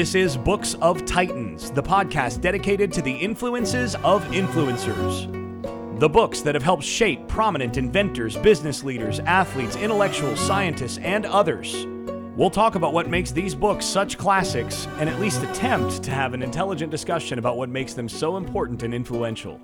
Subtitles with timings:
[0.00, 6.00] This is Books of Titans, the podcast dedicated to the influences of influencers.
[6.00, 11.84] The books that have helped shape prominent inventors, business leaders, athletes, intellectuals, scientists, and others.
[12.34, 16.32] We'll talk about what makes these books such classics and at least attempt to have
[16.32, 19.60] an intelligent discussion about what makes them so important and influential.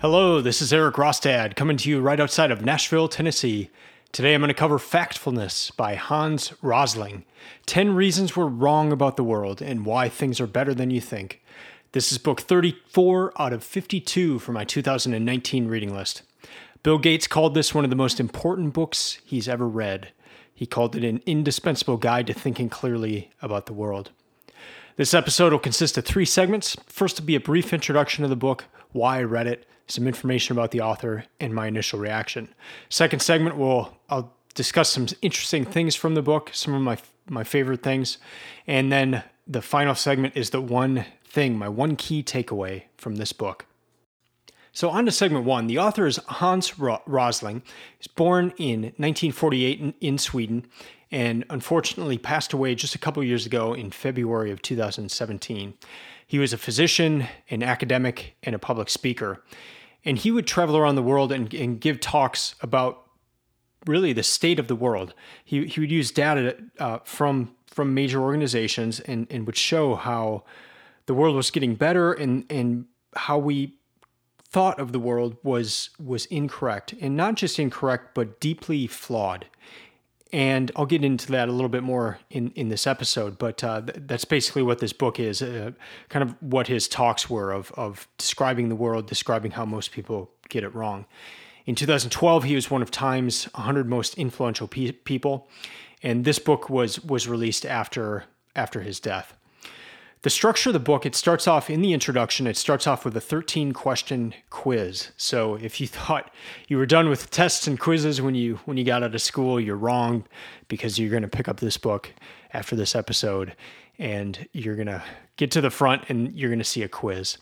[0.00, 3.70] Hello, this is Eric Rostad coming to you right outside of Nashville, Tennessee.
[4.14, 7.24] Today I'm going to cover Factfulness by Hans Rosling
[7.66, 11.42] 10 Reasons We're Wrong About the World and Why Things Are Better Than You Think.
[11.90, 16.22] This is book 34 out of 52 for my 2019 reading list.
[16.84, 20.12] Bill Gates called this one of the most important books he's ever read.
[20.54, 24.12] He called it an indispensable guide to thinking clearly about the world.
[24.94, 26.76] This episode will consist of three segments.
[26.86, 30.56] First will be a brief introduction of the book, why I read it, some information
[30.56, 32.48] about the author, and my initial reaction.
[32.88, 37.44] Second segment will I'll discuss some interesting things from the book, some of my my
[37.44, 38.18] favorite things,
[38.66, 43.32] and then the final segment is the one thing, my one key takeaway from this
[43.32, 43.66] book.
[44.72, 45.68] So, on to segment one.
[45.68, 47.62] The author is Hans Rosling.
[47.96, 50.66] He's born in 1948 in, in Sweden
[51.12, 55.74] and unfortunately passed away just a couple years ago in February of 2017.
[56.26, 59.42] He was a physician, an academic, and a public speaker.
[60.04, 63.02] And he would travel around the world and, and give talks about
[63.86, 65.14] really the state of the world.
[65.44, 70.44] He, he would use data uh, from, from major organizations and, and would show how
[71.06, 72.86] the world was getting better and and
[73.16, 73.74] how we
[74.48, 79.46] thought of the world was was incorrect and not just incorrect but deeply flawed
[80.34, 83.82] and I'll get into that a little bit more in, in this episode, but uh,
[83.82, 85.70] th- that's basically what this book is uh,
[86.08, 90.32] kind of what his talks were of, of describing the world, describing how most people
[90.48, 91.06] get it wrong.
[91.66, 95.48] In 2012, he was one of Time's 100 most influential pe- people,
[96.02, 98.24] and this book was, was released after,
[98.56, 99.36] after his death.
[100.24, 103.14] The structure of the book, it starts off in the introduction, it starts off with
[103.14, 105.10] a 13 question quiz.
[105.18, 106.32] So if you thought
[106.66, 109.60] you were done with tests and quizzes when you when you got out of school,
[109.60, 110.24] you're wrong
[110.68, 112.10] because you're going to pick up this book
[112.54, 113.54] after this episode
[113.98, 115.02] and you're going to
[115.36, 117.36] get to the front and you're going to see a quiz.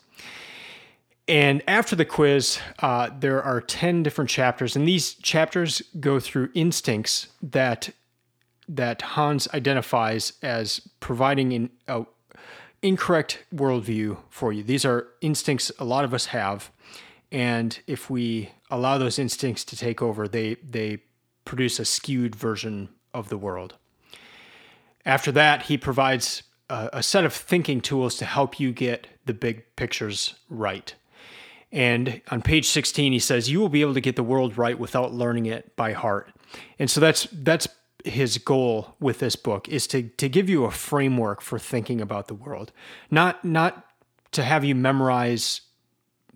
[1.25, 6.49] And after the quiz, uh, there are 10 different chapters, and these chapters go through
[6.53, 7.91] instincts that
[8.67, 12.05] that Hans identifies as providing an, a,
[12.83, 14.61] incorrect worldview for you.
[14.61, 16.71] These are instincts a lot of us have,
[17.31, 20.99] and if we allow those instincts to take over, they they
[21.45, 23.75] produce a skewed version of the world.
[25.05, 29.33] After that, he provides a, a set of thinking tools to help you get the
[29.33, 30.93] big pictures right.
[31.71, 34.77] And on page 16, he says, You will be able to get the world right
[34.77, 36.31] without learning it by heart.
[36.77, 37.67] And so that's that's
[38.03, 42.27] his goal with this book is to to give you a framework for thinking about
[42.27, 42.71] the world,
[43.09, 43.85] not not
[44.31, 45.61] to have you memorize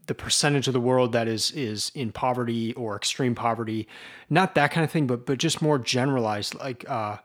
[0.07, 3.87] the percentage of the world that is is in poverty or extreme poverty,
[4.29, 7.17] not that kind of thing, but but just more generalized like uh,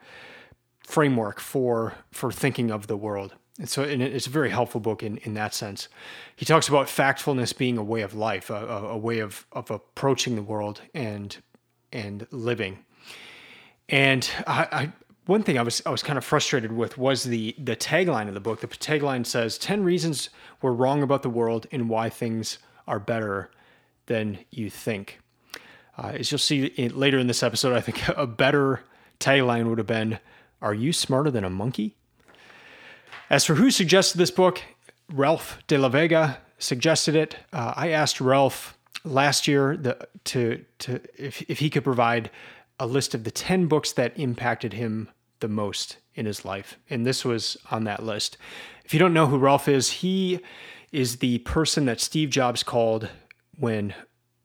[0.84, 3.34] framework for for thinking of the world.
[3.58, 5.88] And so and it's a very helpful book in, in that sense.
[6.34, 9.70] He talks about factfulness being a way of life, a, a, a way of, of
[9.70, 11.36] approaching the world and
[11.92, 12.78] and living.
[13.88, 14.92] And I, I,
[15.26, 18.34] one thing I was I was kind of frustrated with was the the tagline of
[18.34, 18.60] the book.
[18.60, 23.50] The tagline says 10 reasons we're wrong about the world and why things are better
[24.06, 25.20] than you think.
[25.96, 28.82] Uh, as you'll see in, later in this episode, I think a better
[29.20, 30.18] tagline would have been
[30.60, 31.96] Are you smarter than a monkey?
[33.30, 34.60] As for who suggested this book,
[35.10, 37.36] Ralph de la Vega suggested it.
[37.52, 42.30] Uh, I asked Ralph last year the, to, to if, if he could provide
[42.78, 45.08] a list of the 10 books that impacted him
[45.40, 46.78] the most in his life.
[46.88, 48.36] And this was on that list.
[48.84, 50.40] If you don't know who Ralph is, he
[50.90, 53.08] is the person that Steve Jobs called
[53.56, 53.94] when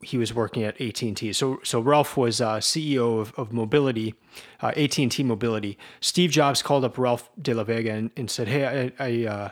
[0.01, 1.33] he was working at AT&T.
[1.33, 4.13] So, so Ralph was uh, CEO of, of Mobility,
[4.61, 5.77] uh, AT&T Mobility.
[6.01, 9.49] Steve Jobs called up Ralph De La Vega and, and said, "Hey, I, I, uh,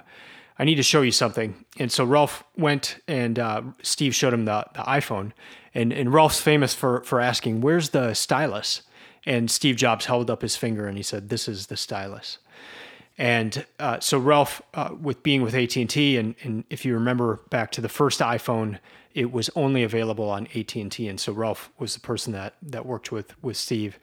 [0.59, 4.45] I, need to show you something." And so Ralph went and uh, Steve showed him
[4.45, 5.31] the, the iPhone,
[5.75, 8.81] and and Ralph's famous for for asking, "Where's the stylus?"
[9.27, 12.39] And Steve Jobs held up his finger and he said, "This is the stylus."
[13.17, 17.41] And uh, so Ralph, uh, with being with AT and T, and if you remember
[17.49, 18.79] back to the first iPhone,
[19.13, 22.55] it was only available on AT and T, and so Ralph was the person that
[22.61, 23.99] that worked with with Steve,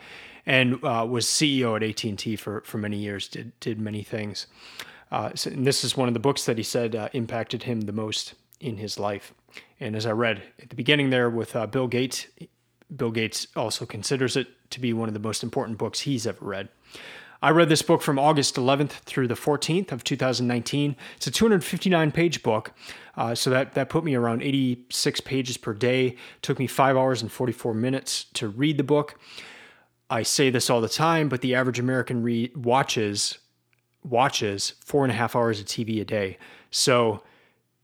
[0.46, 3.28] and uh, was CEO at AT and T for for many years.
[3.28, 4.46] Did did many things.
[5.10, 7.82] Uh, so, and this is one of the books that he said uh, impacted him
[7.82, 9.34] the most in his life.
[9.80, 12.26] And as I read at the beginning there with uh, Bill Gates,
[12.94, 16.44] Bill Gates also considers it to be one of the most important books he's ever
[16.44, 16.68] read.
[17.42, 20.94] I read this book from August 11th through the 14th of 2019.
[21.16, 22.72] It's a 259 page book.
[23.16, 26.06] Uh, so that, that put me around 86 pages per day.
[26.06, 29.18] It took me five hours and 44 minutes to read the book.
[30.08, 33.38] I say this all the time, but the average American re- watches
[34.04, 36.36] watches four and a half hours of TV a day.
[36.70, 37.22] So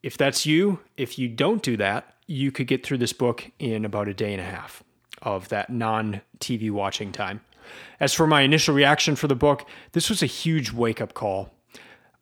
[0.02, 3.84] if that's you, if you don't do that, you could get through this book in
[3.84, 4.82] about a day and a half
[5.22, 7.40] of that non TV watching time.
[8.00, 11.52] As for my initial reaction for the book, this was a huge wake up call.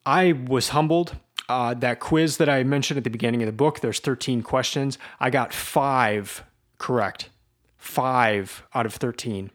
[0.05, 1.17] I was humbled.
[1.49, 4.99] Uh, that quiz that I mentioned at the beginning of the book, there's 13 questions.
[5.21, 6.45] I got five
[6.79, 7.31] correct.
[7.77, 9.53] Five out of 13.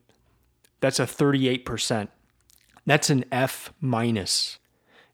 [0.79, 2.07] That's a 38%.
[2.85, 4.57] That's an F minus.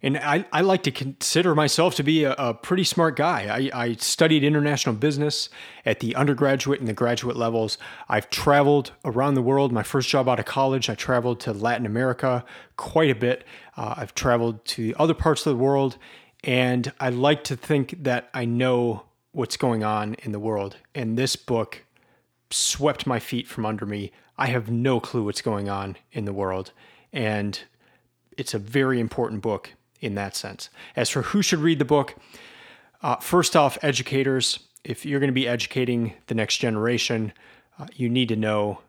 [0.02, 3.70] And I, I like to consider myself to be a, a pretty smart guy.
[3.74, 5.50] I, I, studied international business
[5.86, 7.80] at the undergraduate and the graduate levels.
[8.08, 9.72] I've traveled around the world.
[9.72, 12.46] My first job out of college, I traveled to Latin America
[12.76, 13.44] quite a bit.
[13.76, 15.98] Uh, I've traveled to other parts of the world.
[16.44, 20.78] And I like to think that I know what's going on in the world.
[20.94, 21.86] And this book
[22.52, 24.12] swept my feet from under me.
[24.38, 26.72] I have no clue what's going on in the world.
[27.12, 27.60] And
[28.38, 30.70] it's a very important book in that sense.
[30.96, 32.16] As for who should read the book,
[33.02, 34.60] uh, first off, educators.
[34.84, 37.34] If you're going to be educating the next generation,
[37.80, 38.80] uh, you need to know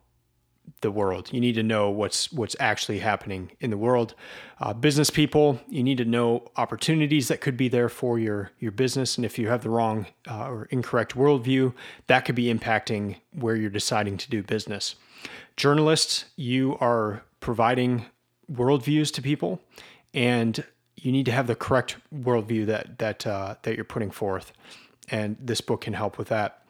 [0.81, 1.31] the world.
[1.32, 4.14] You need to know what's what's actually happening in the world.
[4.60, 8.72] Uh, business people, you need to know opportunities that could be there for your your
[8.72, 11.75] business, and if you have the wrong uh, or incorrect worldview,
[12.06, 14.94] that could be impacting where you're deciding to do business.
[15.56, 18.06] Journalists, you are providing
[18.50, 19.61] worldviews to people,
[20.14, 20.64] and
[21.02, 24.52] you need to have the correct worldview that that uh, that you're putting forth,
[25.10, 26.62] and this book can help with that.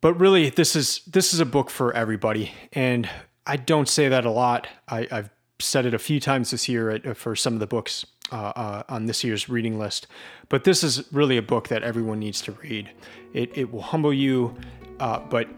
[0.00, 3.08] But really, this is this is a book for everybody, and
[3.46, 4.66] I don't say that a lot.
[4.88, 8.04] I, have said it a few times this year at, for some of the books
[8.32, 10.08] uh, uh, on this year's reading list.
[10.48, 12.90] But this is really a book that everyone needs to read.
[13.32, 14.56] It it will humble you,
[15.00, 15.48] uh, but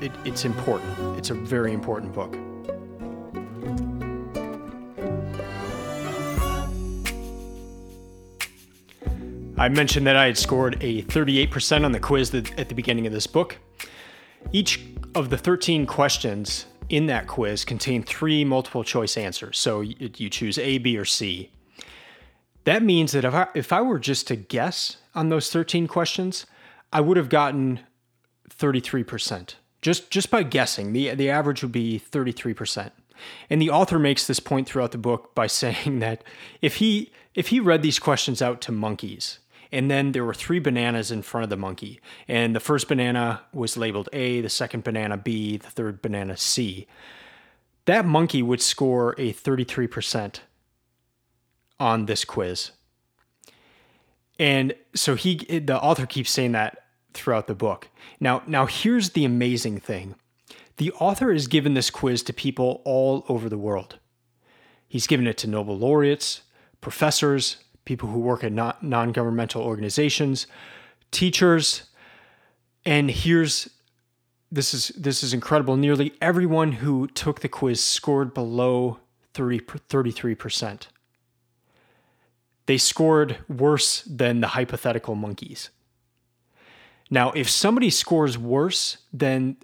[0.00, 1.18] it, it's important.
[1.18, 2.36] It's a very important book.
[9.60, 13.12] I mentioned that I had scored a 38% on the quiz at the beginning of
[13.12, 13.58] this book.
[14.52, 14.80] Each
[15.14, 19.58] of the 13 questions in that quiz contain three multiple choice answers.
[19.58, 21.50] So you choose A, B, or C.
[22.64, 26.46] That means that if I, if I were just to guess on those 13 questions,
[26.90, 27.80] I would have gotten
[28.48, 29.56] 33%.
[29.82, 32.92] Just just by guessing, the the average would be 33%.
[33.50, 36.24] And the author makes this point throughout the book by saying that
[36.62, 39.38] if he if he read these questions out to monkeys
[39.72, 42.00] and then there were three bananas in front of the monkey.
[42.26, 46.86] And the first banana was labeled A, the second banana B, the third banana C.
[47.84, 50.40] That monkey would score a 33%
[51.78, 52.72] on this quiz.
[54.38, 57.88] And so he the author keeps saying that throughout the book.
[58.18, 60.14] Now now here's the amazing thing.
[60.78, 63.98] The author has given this quiz to people all over the world.
[64.88, 66.42] He's given it to Nobel laureates,
[66.80, 70.46] professors, people who work at non governmental organizations,
[71.10, 71.84] teachers.
[72.84, 73.68] And here's
[74.50, 75.76] this is this is incredible.
[75.76, 78.98] Nearly everyone who took the quiz scored below
[79.34, 80.86] 30, 33%.
[82.66, 85.70] They scored worse than the hypothetical monkeys.
[87.10, 89.56] Now, if somebody scores worse than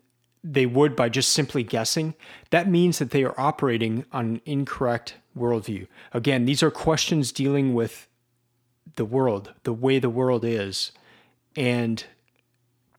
[0.43, 2.15] they would by just simply guessing,
[2.51, 5.87] that means that they are operating on an incorrect worldview.
[6.13, 8.09] Again, these are questions dealing with
[8.97, 10.93] the world, the way the world is,
[11.55, 12.05] and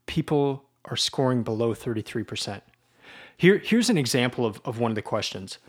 [0.06, 2.62] people are scoring below 33%.
[3.36, 5.60] Here, here's an example of, of one of the questions.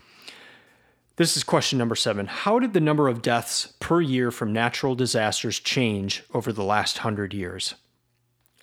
[1.17, 2.27] This is question number seven.
[2.27, 6.99] How did the number of deaths per year from natural disasters change over the last
[6.99, 7.75] hundred years?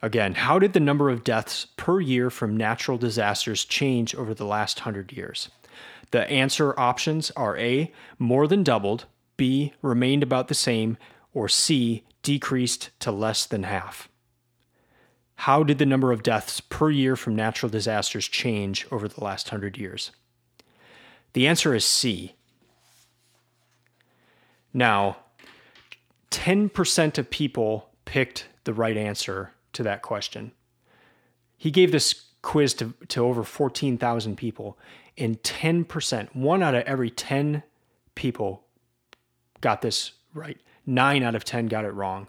[0.02, 4.44] Again, how did the number of deaths per year from natural disasters change over the
[4.44, 5.50] last hundred years?
[6.10, 10.96] The answer options are A, more than doubled, B, remained about the same,
[11.34, 14.08] or C, decreased to less than half.
[15.40, 19.50] How did the number of deaths per year from natural disasters change over the last
[19.50, 20.10] hundred years?
[21.34, 22.34] The answer is C.
[24.72, 25.18] Now,
[26.30, 30.52] 10% of people picked the right answer to that question.
[31.56, 34.78] He gave this quiz to, to over 14,000 people,
[35.18, 37.62] and 10%, one out of every 10
[38.14, 38.64] people
[39.60, 40.58] got this right.
[40.84, 42.28] Nine out of 10 got it wrong.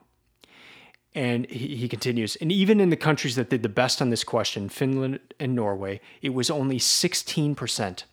[1.13, 4.23] And he, he continues, and even in the countries that did the best on this
[4.23, 8.03] question, Finland and Norway, it was only 16%.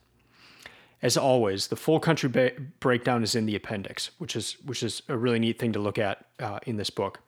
[1.05, 5.03] As always, the full country ba- breakdown is in the appendix, which is which is
[5.07, 7.21] a really neat thing to look at uh, in this book.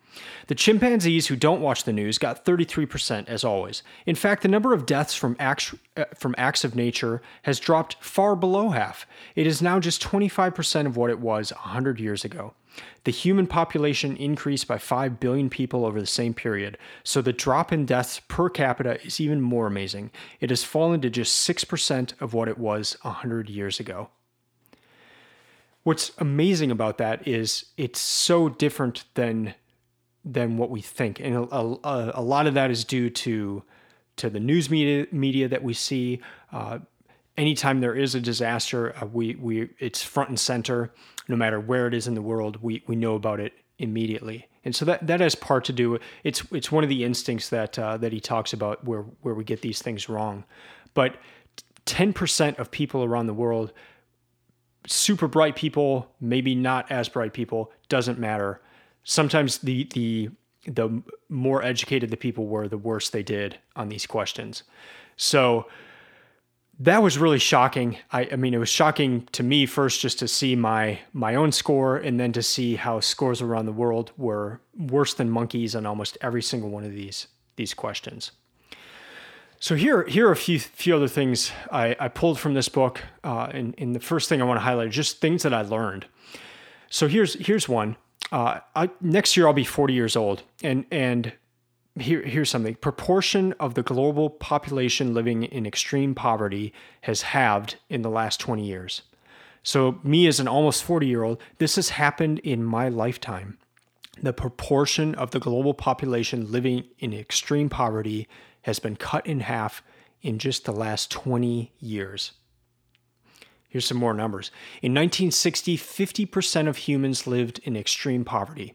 [0.46, 3.82] The chimpanzees who don't watch the news got 33% as always.
[4.06, 8.02] In fact, the number of deaths from acts, uh, from acts of nature has dropped
[8.02, 9.06] far below half.
[9.34, 12.54] It is now just 25% of what it was 100 years ago.
[13.04, 17.72] The human population increased by 5 billion people over the same period, so the drop
[17.72, 20.10] in deaths per capita is even more amazing.
[20.40, 24.10] It has fallen to just 6% of what it was 100 years ago.
[25.84, 29.54] What's amazing about that is it's so different than
[30.24, 33.62] than what we think, and a, a, a lot of that is due to
[34.16, 36.20] to the news media media that we see.
[36.52, 36.80] Uh,
[37.36, 40.92] anytime there is a disaster, uh, we we it's front and center.
[41.28, 44.74] No matter where it is in the world, we we know about it immediately, and
[44.74, 45.98] so that that has part to do.
[46.24, 49.44] It's it's one of the instincts that uh, that he talks about where where we
[49.44, 50.44] get these things wrong,
[50.94, 51.16] but
[51.84, 53.72] ten percent of people around the world,
[54.86, 58.60] super bright people, maybe not as bright people, doesn't matter
[59.06, 60.28] sometimes the the
[60.66, 64.64] the more educated the people were, the worse they did on these questions.
[65.16, 65.68] So
[66.80, 67.96] that was really shocking.
[68.12, 71.52] I, I, mean, it was shocking to me first just to see my my own
[71.52, 75.86] score, and then to see how scores around the world were worse than monkeys on
[75.86, 78.32] almost every single one of these these questions.
[79.58, 83.02] So here here are a few few other things I, I pulled from this book,
[83.24, 85.62] uh, and, and the first thing I want to highlight is just things that I
[85.62, 86.06] learned.
[86.90, 87.96] So here's here's one
[88.32, 91.32] uh, I, next year I'll be 40 years old, and and
[91.98, 96.72] here here's something: proportion of the global population living in extreme poverty
[97.02, 99.02] has halved in the last 20 years.
[99.62, 103.58] So me as an almost 40 year old, this has happened in my lifetime.
[104.22, 108.28] The proportion of the global population living in extreme poverty
[108.62, 109.82] has been cut in half
[110.22, 112.32] in just the last 20 years.
[113.68, 114.50] Here's some more numbers.
[114.80, 118.74] In 1960, 50% of humans lived in extreme poverty.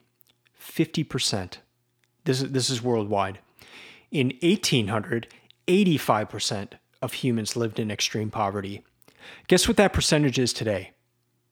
[0.61, 1.57] 50%.
[2.25, 3.39] This is, this is worldwide.
[4.11, 5.27] In 1800,
[5.67, 8.83] 85% of humans lived in extreme poverty.
[9.47, 10.91] Guess what that percentage is today?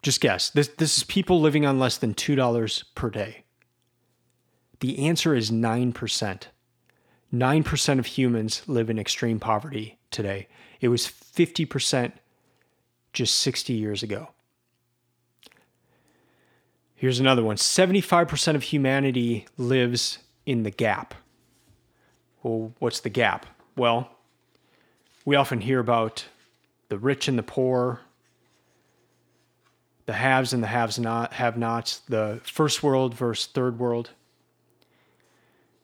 [0.01, 0.49] Just guess.
[0.49, 3.43] This, this is people living on less than $2 per day.
[4.79, 6.43] The answer is 9%.
[7.33, 10.47] 9% of humans live in extreme poverty today.
[10.81, 12.13] It was 50%
[13.13, 14.29] just 60 years ago.
[16.95, 21.13] Here's another one 75% of humanity lives in the gap.
[22.43, 23.45] Well, what's the gap?
[23.75, 24.09] Well,
[25.25, 26.25] we often hear about
[26.89, 28.01] the rich and the poor,
[30.05, 34.09] the haves and the haves not have nots, the first world versus third world.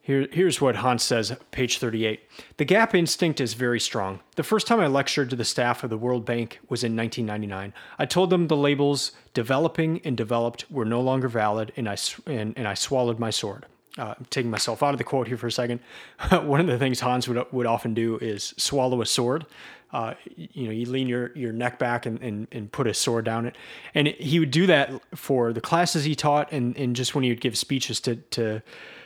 [0.01, 2.21] Here, here's what Hans says, page 38.
[2.57, 4.19] The gap instinct is very strong.
[4.35, 7.73] The first time I lectured to the staff of the World Bank was in 1999.
[7.97, 11.97] I told them the labels developing and developed were no longer valid, and I,
[12.27, 13.65] and, and I swallowed my sword.
[13.97, 15.79] Uh, taking myself out of the quote here for a second.
[16.31, 19.45] One of the things Hans would, would often do is swallow a sword.
[19.93, 23.23] Uh, you know, you lean your, your neck back and, and, and put a sword
[23.23, 23.55] down it.
[23.93, 27.29] And he would do that for the classes he taught and, and just when he
[27.29, 28.61] would give speeches to, to,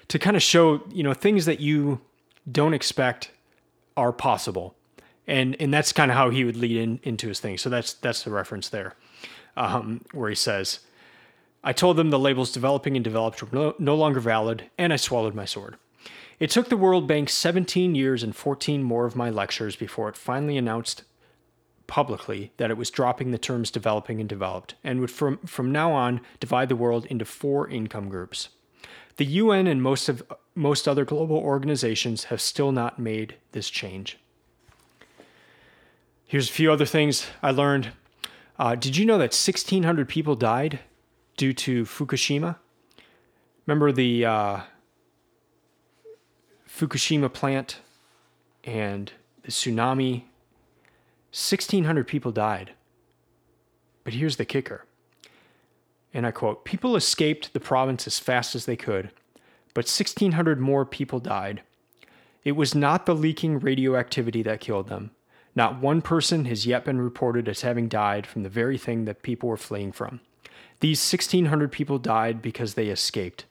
[0.09, 2.01] to kind of show you know things that you
[2.51, 3.31] don't expect
[3.95, 4.75] are possible
[5.25, 7.93] and and that's kind of how he would lead in, into his thing so that's
[7.93, 8.95] that's the reference there
[9.55, 10.79] um, where he says
[11.63, 14.95] i told them the labels developing and developed were no, no longer valid and i
[14.95, 15.77] swallowed my sword
[16.39, 20.15] it took the world bank 17 years and 14 more of my lectures before it
[20.15, 21.03] finally announced
[21.87, 25.91] publicly that it was dropping the terms developing and developed and would from, from now
[25.91, 28.49] on divide the world into four income groups
[29.19, 30.23] the UN and most of
[30.55, 34.17] most other global organizations have still not made this change.
[36.25, 37.91] Here's a few other things I learned.
[38.57, 40.79] Uh, did you know that 1,600 people died
[41.39, 42.57] due to Fukushima?
[43.65, 44.59] Remember the uh,
[46.67, 47.79] Fukushima plant
[48.65, 50.23] and the tsunami?
[51.31, 52.73] 1,600 people died.
[54.03, 54.83] But here's the kicker
[56.13, 59.11] and I quote People escaped the province as fast as they could,
[59.73, 61.61] but 1,600 more people died.
[62.43, 65.11] It was not the leaking radioactivity that killed them.
[65.55, 69.23] Not one person has yet been reported as having died from the very thing that
[69.23, 70.21] people were fleeing from.
[70.79, 73.45] These 1,600 people died because they escaped.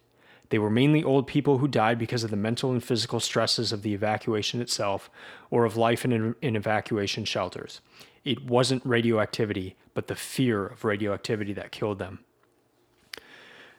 [0.50, 3.82] They were mainly old people who died because of the mental and physical stresses of
[3.82, 5.10] the evacuation itself
[5.50, 7.80] or of life in, in evacuation shelters.
[8.24, 12.20] It wasn't radioactivity, but the fear of radioactivity that killed them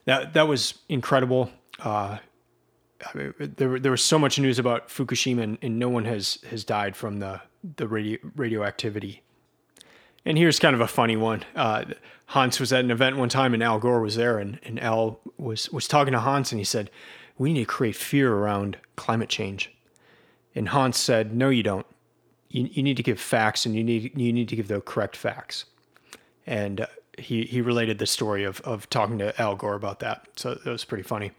[0.10, 1.52] that that was incredible.
[1.80, 2.18] Uh,
[3.06, 6.40] I mean, there there was so much news about Fukushima, and, and, no one has
[6.50, 7.42] has died from the
[7.76, 9.22] the radio, radioactivity.
[10.26, 11.44] And here's kind of a funny one.
[11.56, 11.86] Uh,
[12.28, 15.20] Hans was at an event one time, and Al Gore was there, and, and Al
[15.38, 16.92] was was talking to Hans, and he said,
[17.38, 19.74] "We need to create fear around climate change."
[20.54, 21.86] And Hans said, "No, you don't.
[22.50, 25.16] You, you need to give facts, and you need you need to give the correct
[25.16, 25.66] facts."
[26.46, 30.28] And uh, he he related the story of of talking to Al Gore about that,
[30.36, 31.32] so that was pretty funny.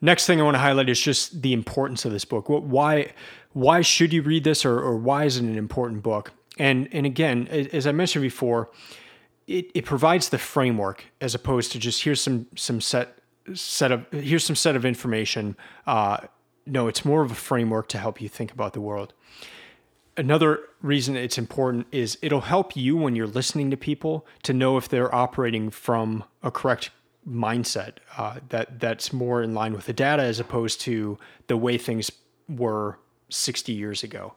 [0.00, 2.48] Next thing I want to highlight is just the importance of this book.
[2.48, 3.12] What, why
[3.52, 6.32] why should you read this, or, or why is it an important book?
[6.58, 8.70] And and again, as I mentioned before,
[9.46, 13.18] it, it provides the framework as opposed to just here's some some set
[13.54, 15.56] set of here's some set of information.
[15.86, 16.18] Uh,
[16.66, 19.14] no, it's more of a framework to help you think about the world.
[20.16, 24.76] Another reason it's important is it'll help you when you're listening to people to know
[24.76, 26.90] if they're operating from a correct
[27.26, 31.78] mindset uh, that that's more in line with the data as opposed to the way
[31.78, 32.10] things
[32.48, 32.98] were
[33.28, 34.34] 60 years ago.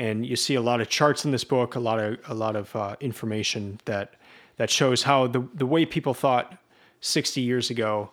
[0.00, 2.56] And you see a lot of charts in this book, a lot of a lot
[2.56, 4.14] of uh, information that
[4.56, 6.56] that shows how the the way people thought
[7.02, 8.10] 60 years ago.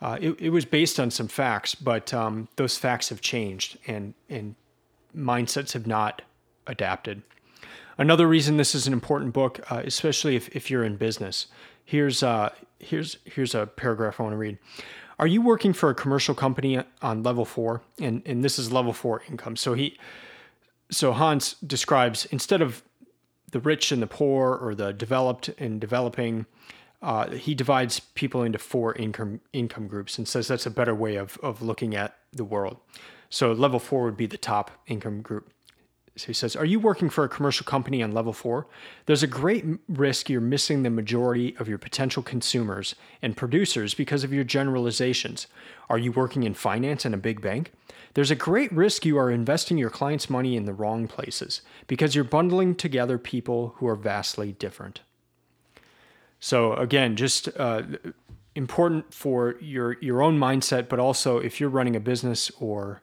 [0.00, 4.14] Uh, it, it was based on some facts, but um, those facts have changed, and
[4.28, 4.56] and
[5.16, 6.22] mindsets have not
[6.66, 7.22] adapted.
[7.96, 11.46] Another reason this is an important book, uh, especially if, if you're in business.
[11.84, 14.58] Here's uh, here's here's a paragraph I want to read.
[15.20, 17.82] Are you working for a commercial company on level four?
[18.00, 19.54] And and this is level four income.
[19.54, 19.96] So he
[20.90, 22.82] so Hans describes instead of
[23.50, 26.46] the rich and the poor or the developed and developing,
[27.00, 31.16] uh, he divides people into four income income groups and says that's a better way
[31.16, 32.78] of of looking at the world.
[33.30, 35.52] So level four would be the top income group.
[36.18, 38.66] So he says, Are you working for a commercial company on level four?
[39.06, 44.24] There's a great risk you're missing the majority of your potential consumers and producers because
[44.24, 45.46] of your generalizations.
[45.88, 47.72] Are you working in finance in a big bank?
[48.14, 52.14] There's a great risk you are investing your clients' money in the wrong places because
[52.14, 55.00] you're bundling together people who are vastly different.
[56.40, 57.82] So, again, just uh,
[58.54, 63.02] important for your, your own mindset, but also if you're running a business or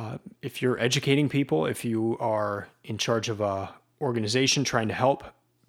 [0.00, 4.94] uh, if you're educating people, if you are in charge of a organization trying to
[4.94, 5.24] help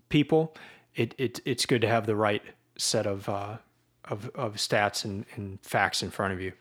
[0.07, 0.55] people,
[0.95, 2.41] it, it it's good to have the right
[2.77, 3.57] set of uh,
[4.05, 6.53] of, of stats and, and facts in front of you.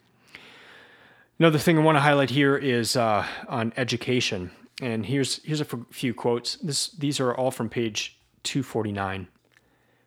[1.39, 4.51] Another thing I want to highlight here is uh, on education,
[4.83, 6.57] and here's here's a few quotes.
[6.57, 9.29] This these are all from page 249.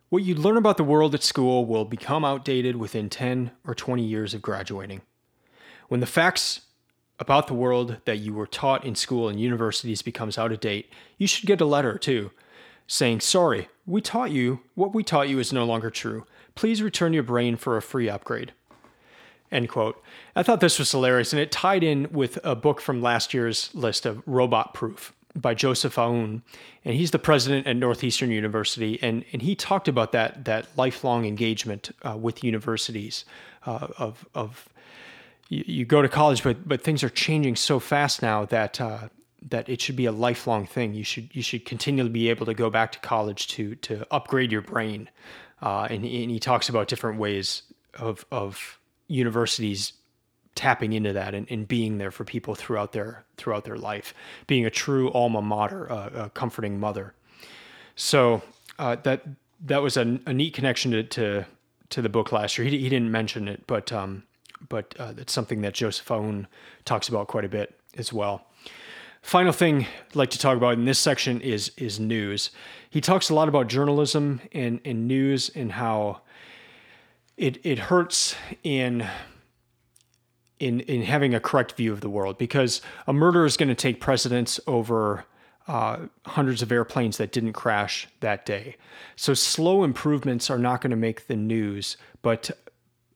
[0.09, 4.03] What you learn about the world at school will become outdated within 10 or 20
[4.03, 5.01] years of graduating.
[5.87, 6.61] When the facts
[7.19, 10.89] about the world that you were taught in school and universities becomes out of date,
[11.17, 12.31] you should get a letter too,
[12.87, 16.25] saying, Sorry, we taught you, what we taught you is no longer true.
[16.55, 18.53] Please return your brain for a free upgrade.
[19.51, 20.01] End quote.
[20.35, 23.69] I thought this was hilarious, and it tied in with a book from last year's
[23.75, 26.41] list of Robot Proof by Joseph Aoun,
[26.83, 31.25] and he's the president at Northeastern University, and and he talked about that that lifelong
[31.25, 33.25] engagement uh, with universities
[33.65, 34.69] uh, of of
[35.53, 38.79] you, you, go to college, but but things are changing so fast now that.
[38.79, 39.09] Uh,
[39.49, 40.93] that it should be a lifelong thing.
[40.93, 44.53] You should you should continually be able to go back to college to to upgrade
[44.53, 45.09] your brain,
[45.61, 47.63] uh, and, and he talks about different ways
[47.99, 49.91] of of universities
[50.55, 54.13] tapping into that and, and, being there for people throughout their throughout their life,
[54.47, 57.13] being a true alma mater, a comforting mother.
[57.95, 58.41] So
[58.79, 59.23] uh, that
[59.65, 61.45] that was a, a, neat connection to, to,
[61.89, 62.67] to the book last year.
[62.67, 64.23] He, he didn't mention it, but um,
[64.69, 66.47] but uh, it's something that Joseph Aoun
[66.85, 68.45] talks about quite a bit as well.
[69.21, 72.51] Final thing I'd like to talk about in this section is is news.
[72.89, 76.21] He talks a lot about journalism and, and news and how
[77.37, 79.07] it it hurts in
[80.59, 83.75] in in having a correct view of the world because a murder is going to
[83.75, 85.25] take precedence over
[85.67, 88.75] uh, hundreds of airplanes that didn't crash that day.
[89.15, 92.51] So slow improvements are not going to make the news, but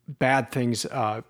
[0.08, 1.22] bad things, uh,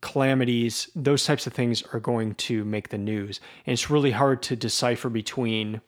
[0.00, 3.40] calamities, those types of things are going to make the news.
[3.66, 5.80] And it's really hard to decipher between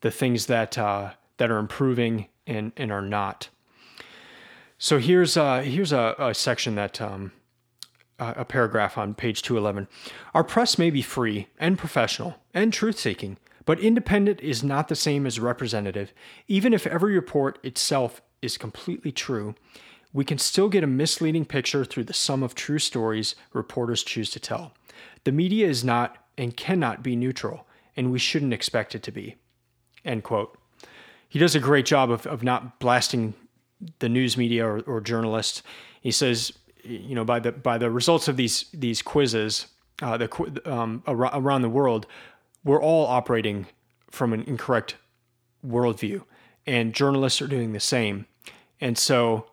[0.00, 3.48] the things that uh, that are improving and and are not.
[4.78, 7.32] So here's uh, here's a, a section that um,
[8.20, 9.88] a paragraph on page 211.
[10.34, 14.96] Our press may be free and professional and truth seeking, but independent is not the
[14.96, 16.12] same as representative.
[16.46, 19.54] Even if every report itself is completely true,
[20.12, 24.30] we can still get a misleading picture through the sum of true stories reporters choose
[24.30, 24.72] to tell.
[25.24, 29.36] The media is not and cannot be neutral, and we shouldn't expect it to be.
[30.04, 30.58] End quote.
[31.28, 33.34] He does a great job of, of not blasting
[34.00, 35.62] the news media or, or journalists.
[36.00, 39.66] He says, you know, by the by the results of these these quizzes,
[40.02, 42.06] uh, the um, around the world,
[42.64, 43.66] we're all operating
[44.10, 44.96] from an incorrect
[45.64, 46.22] worldview,
[46.66, 48.26] and journalists are doing the same.
[48.80, 49.49] And so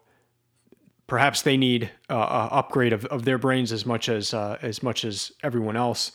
[1.07, 4.83] perhaps they need uh, a upgrade of, of their brains as much as uh, as
[4.83, 6.11] much as everyone else.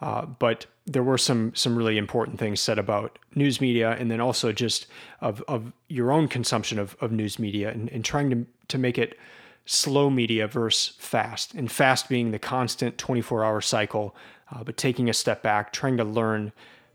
[0.00, 4.20] Uh, but there were some some really important things said about news media, and then
[4.20, 4.86] also just
[5.20, 8.96] of of your own consumption of, of news media and, and trying to to make
[8.96, 9.18] it
[9.66, 14.16] slow media versus fast, and fast being the constant 24 hour cycle,
[14.52, 16.50] uh, but taking a step back, trying to learn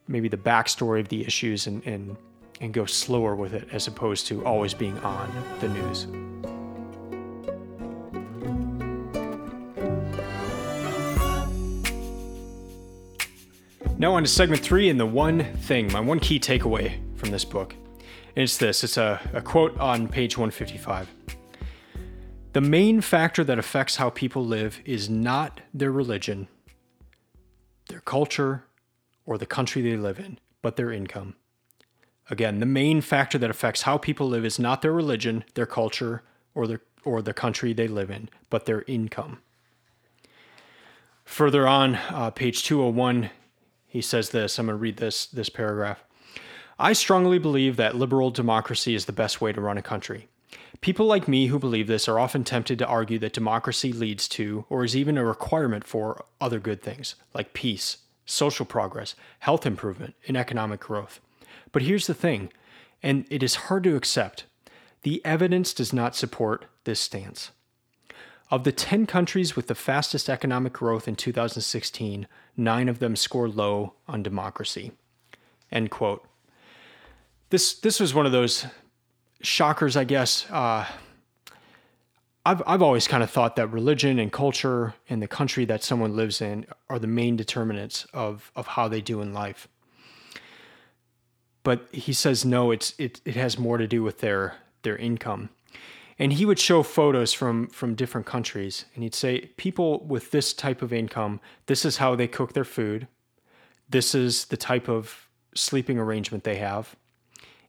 [0.07, 2.17] maybe the backstory of the issues and and
[2.61, 6.07] and go slower with it as opposed to always being on the news.
[13.97, 17.45] Now, on to segment three and the one thing, my one key takeaway from this
[17.45, 17.73] book.
[18.35, 21.09] And it's this it's a, a quote on page 155.
[22.51, 26.49] The main factor that affects how people live is not their religion,
[27.87, 28.65] their culture,
[29.25, 31.35] or the country they live in, but their income.
[32.29, 36.21] Again, the main factor that affects how people live is not their religion, their culture,
[36.53, 39.39] or their or the country they live in, but their income.
[41.23, 43.29] Further on, uh, page 201,
[43.95, 44.59] he says this.
[44.59, 46.03] I'm going to read this this paragraph.
[46.77, 50.27] I strongly believe that liberal democracy is the best way to run a country.
[50.81, 54.65] People like me who believe this are often tempted to argue that democracy leads to,
[54.69, 60.13] or is even a requirement for, other good things, like peace, social progress, health improvement,
[60.27, 61.21] and economic growth.
[61.71, 62.51] But here's the thing,
[63.01, 64.43] and it is hard to accept
[65.03, 67.51] the evidence does not support this stance.
[68.51, 72.27] Of the 10 countries with the fastest economic growth in 2016,
[72.57, 74.91] nine of them score low on democracy.
[75.71, 76.25] End quote.
[77.49, 78.65] This, this was one of those
[79.41, 80.49] shockers, I guess.
[80.49, 80.85] Uh,
[82.45, 86.15] I've, I've always kind of thought that religion and culture and the country that someone
[86.15, 89.67] lives in are the main determinants of, of how they do in life.
[91.63, 95.49] But he says no, it's it, it has more to do with their their income
[96.17, 98.85] and he would show photos from from different countries.
[98.93, 102.65] And he'd say people with this type of income this is how they cook their
[102.65, 103.07] food.
[103.89, 106.95] This is the type of sleeping arrangement they have.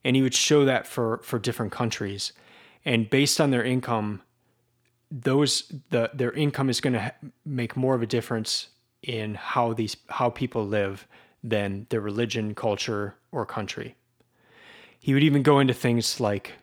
[0.05, 2.33] And he would show that for for different countries.
[2.85, 4.23] And based on their income
[5.11, 7.13] those the their income is going to
[7.45, 8.69] make more of a difference
[9.03, 11.07] in how these how people live
[11.43, 13.95] than their religion culture or country.
[14.99, 16.55] He would even go into things like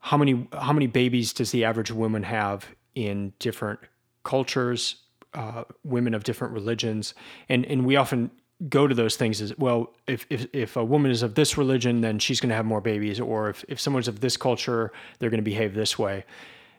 [0.00, 3.80] how many how many babies does the average woman have in different
[4.24, 4.96] cultures,
[5.34, 7.14] uh, women of different religions,
[7.48, 8.30] and and we often
[8.68, 9.92] go to those things as well.
[10.06, 12.80] If if if a woman is of this religion, then she's going to have more
[12.80, 16.24] babies, or if if someone's of this culture, they're going to behave this way.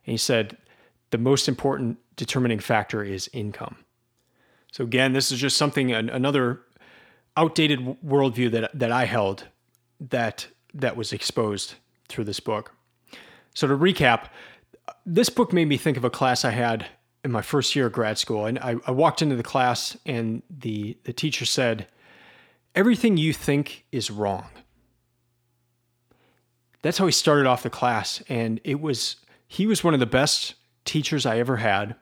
[0.06, 0.58] And he said
[1.12, 3.78] the most important determining factor is income.
[4.72, 6.62] So again, this is just something another
[7.38, 9.48] outdated worldview that that I held
[10.00, 11.76] that that was exposed
[12.08, 12.74] through this book.
[13.54, 14.28] So to recap,
[15.06, 16.88] this book made me think of a class I had
[17.24, 18.46] in my first year of grad school.
[18.46, 21.88] And I, I walked into the class and the, the teacher said,
[22.74, 24.48] Everything you think is wrong.
[26.82, 28.24] That's how he started off the class.
[28.30, 31.96] And it was, he was one of the best teachers I ever had.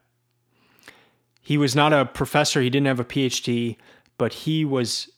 [1.42, 3.78] He was not a professor, he didn't have a PhD,
[4.20, 5.10] but he was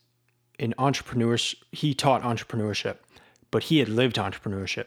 [0.59, 1.37] an entrepreneur.
[1.71, 2.97] He taught entrepreneurship,
[3.51, 4.85] but he had lived entrepreneurship.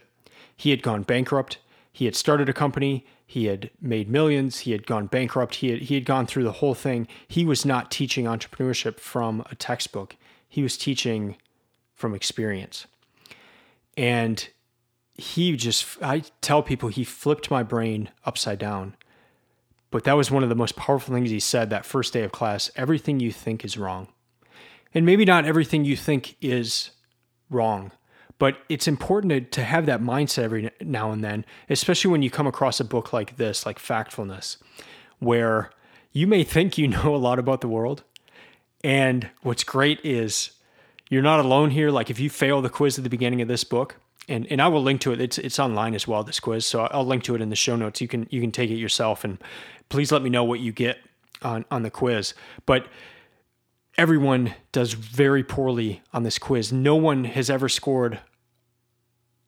[0.57, 1.59] He had gone bankrupt.
[1.93, 3.07] He had started a company.
[3.27, 4.61] He had made millions.
[4.61, 5.57] He had gone bankrupt.
[5.57, 7.09] He had, he had gone through the whole thing.
[7.27, 10.17] He was not teaching entrepreneurship from a textbook,
[10.49, 11.37] he was teaching
[11.95, 12.87] from experience.
[13.97, 14.49] And
[15.15, 18.97] he just, I tell people, he flipped my brain upside down.
[19.91, 22.33] But that was one of the most powerful things he said that first day of
[22.33, 22.71] class.
[22.75, 24.09] Everything you think is wrong.
[24.93, 26.91] And maybe not everything you think is
[27.49, 27.93] wrong,
[28.39, 32.31] but it's important to, to have that mindset every now and then, especially when you
[32.31, 34.57] come across a book like this, like Factfulness,
[35.19, 35.71] where
[36.13, 38.03] you may think you know a lot about the world.
[38.83, 40.51] And what's great is
[41.09, 41.91] you're not alone here.
[41.91, 43.97] Like if you fail the quiz at the beginning of this book,
[44.29, 45.21] and, and I will link to it.
[45.21, 46.25] It's it's online as well.
[46.25, 48.01] This quiz, so I'll link to it in the show notes.
[48.01, 49.39] You can you can take it yourself, and
[49.91, 50.99] please let me know what you get
[51.43, 52.33] on on the quiz.
[52.65, 52.87] But
[53.97, 56.73] everyone does very poorly on this quiz.
[56.73, 58.21] No one has ever scored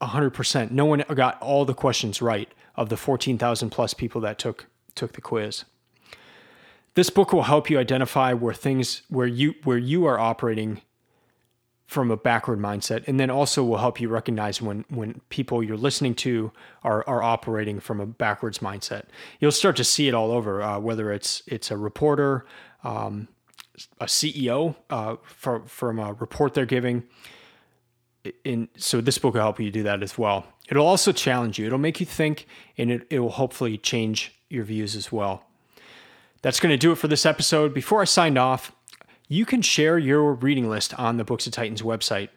[0.00, 0.70] 100%.
[0.70, 5.12] No one got all the questions right of the 14,000 plus people that took took
[5.12, 5.64] the quiz.
[6.94, 10.80] This book will help you identify where things where you where you are operating
[11.86, 15.76] from a backward mindset and then also will help you recognize when when people you're
[15.76, 16.50] listening to
[16.82, 19.04] are are operating from a backwards mindset.
[19.40, 22.46] You'll start to see it all over uh, whether it's it's a reporter
[22.82, 23.28] um,
[24.00, 27.04] a CEO uh, for, from a report they're giving
[28.44, 30.46] in so this book will help you do that as well.
[30.68, 31.66] It'll also challenge you.
[31.66, 35.44] It'll make you think, and it, it will hopefully change your views as well.
[36.42, 37.72] That's going to do it for this episode.
[37.72, 38.72] Before I sign off,
[39.28, 42.28] you can share your reading list on the Books of Titans website.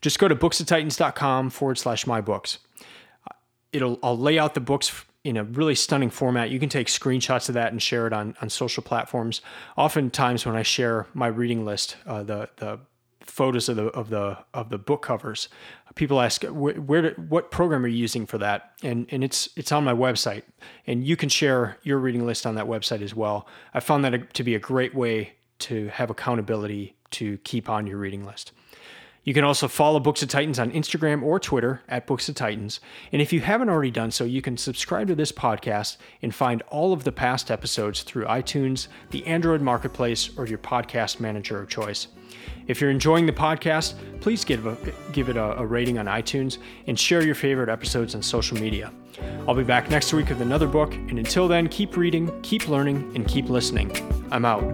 [0.00, 2.58] Just go to booksoftitans.com forward slash my books.
[3.72, 6.50] It'll I'll lay out the books in a really stunning format.
[6.50, 9.40] You can take screenshots of that and share it on, on social platforms.
[9.76, 12.80] Oftentimes, when I share my reading list, uh, the the
[13.20, 15.48] photos of the of the of the book covers,
[15.94, 19.82] people ask where, what program are you using for that, and and it's it's on
[19.82, 20.42] my website,
[20.86, 23.48] and you can share your reading list on that website as well.
[23.72, 27.96] I found that to be a great way to have accountability to keep on your
[27.96, 28.52] reading list.
[29.24, 32.78] You can also follow Books of Titans on Instagram or Twitter at Books of Titans.
[33.10, 36.62] And if you haven't already done so, you can subscribe to this podcast and find
[36.68, 41.68] all of the past episodes through iTunes, the Android Marketplace, or your podcast manager of
[41.68, 42.08] choice.
[42.66, 44.76] If you're enjoying the podcast, please give, a,
[45.12, 48.92] give it a, a rating on iTunes and share your favorite episodes on social media.
[49.48, 53.12] I'll be back next week with another book, and until then, keep reading, keep learning,
[53.14, 53.90] and keep listening.
[54.30, 54.64] I'm out.